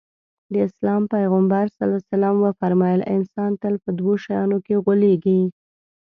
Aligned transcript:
د 0.51 0.53
اسلام 0.67 1.03
پيغمبر 1.15 1.63
ص 1.75 1.77
وفرمايل 2.45 3.01
انسان 3.15 3.51
تل 3.61 3.73
په 3.83 3.89
دوو 3.99 4.13
شيانو 4.23 4.57
کې 4.65 4.75
غولېږي. 4.83 5.41